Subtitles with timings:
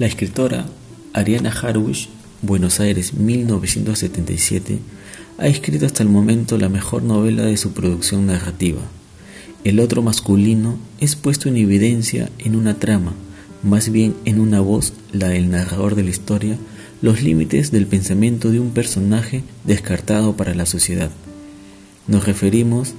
[0.00, 0.64] La escritora
[1.12, 2.08] Ariana Harwish,
[2.40, 4.78] Buenos Aires 1977,
[5.36, 8.80] ha escrito hasta el momento la mejor novela de su producción narrativa.
[9.62, 13.12] El otro masculino es puesto en evidencia en una trama,
[13.62, 16.56] más bien en una voz, la del narrador de la historia,
[17.02, 21.10] los límites del pensamiento de un personaje descartado para la sociedad.
[22.06, 22.94] Nos referimos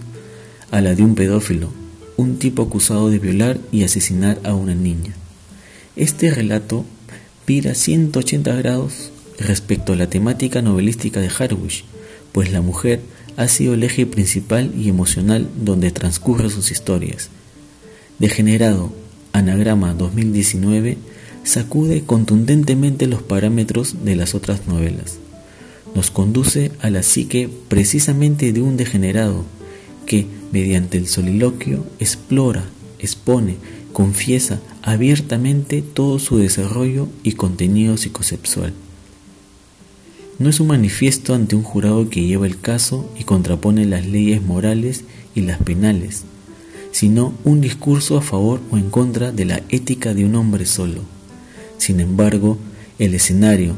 [0.69, 1.71] a la de un pedófilo,
[2.15, 5.15] un tipo acusado de violar y asesinar a una niña.
[6.01, 6.83] Este relato
[7.45, 11.83] vira 180 grados respecto a la temática novelística de Harwish,
[12.31, 13.01] pues la mujer
[13.37, 17.29] ha sido el eje principal y emocional donde transcurren sus historias.
[18.17, 18.91] Degenerado,
[19.31, 20.97] Anagrama 2019
[21.43, 25.19] sacude contundentemente los parámetros de las otras novelas.
[25.93, 29.45] Nos conduce a la psique precisamente de un degenerado
[30.07, 32.63] que, mediante el soliloquio, explora,
[32.97, 33.57] expone
[33.91, 38.73] confiesa abiertamente todo su desarrollo y contenido psicosexual.
[40.39, 44.41] No es un manifiesto ante un jurado que lleva el caso y contrapone las leyes
[44.41, 45.03] morales
[45.35, 46.23] y las penales,
[46.91, 51.01] sino un discurso a favor o en contra de la ética de un hombre solo.
[51.77, 52.57] Sin embargo,
[52.97, 53.75] el escenario,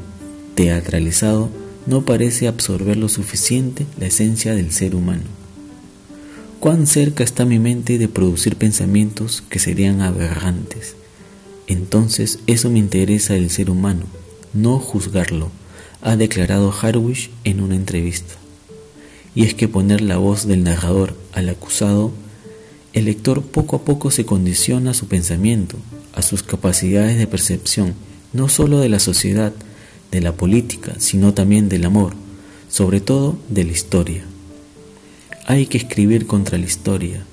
[0.56, 1.50] teatralizado,
[1.86, 5.43] no parece absorber lo suficiente la esencia del ser humano.
[6.64, 10.96] ¿Cuán cerca está mi mente de producir pensamientos que serían aberrantes?
[11.68, 14.06] Entonces eso me interesa del ser humano,
[14.54, 15.52] no juzgarlo,
[16.02, 18.36] ha declarado Harwish en una entrevista.
[19.36, 22.14] Y es que poner la voz del narrador al acusado,
[22.94, 25.76] el lector poco a poco se condiciona a su pensamiento,
[26.14, 27.94] a sus capacidades de percepción,
[28.32, 29.52] no sólo de la sociedad,
[30.12, 32.14] de la política, sino también del amor,
[32.70, 34.24] sobre todo de la historia.
[35.46, 37.26] Hay que escribir contra la historia,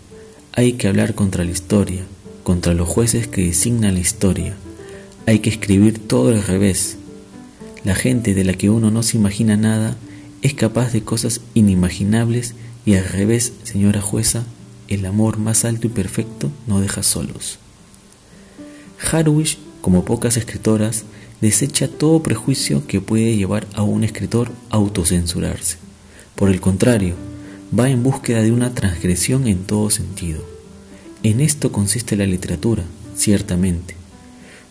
[0.52, 2.02] hay que hablar contra la historia,
[2.42, 4.56] contra los jueces que designan la historia.
[5.26, 6.96] Hay que escribir todo al revés.
[7.84, 9.96] La gente de la que uno no se imagina nada
[10.42, 12.54] es capaz de cosas inimaginables
[12.84, 14.44] y al revés, señora jueza,
[14.88, 17.60] el amor más alto y perfecto no deja solos.
[19.12, 21.04] Harwish, como pocas escritoras,
[21.40, 25.76] desecha todo prejuicio que puede llevar a un escritor a autocensurarse.
[26.34, 27.14] Por el contrario,
[27.78, 30.44] va en búsqueda de una transgresión en todo sentido.
[31.22, 33.94] En esto consiste la literatura, ciertamente.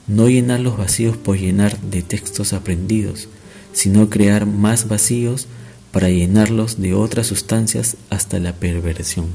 [0.08, 3.30] No llenar los vacíos por llenar de textos aprendidos,
[3.74, 5.48] sino crear más vacíos
[5.92, 9.28] para llenarlos de otras sustancias hasta la perversión.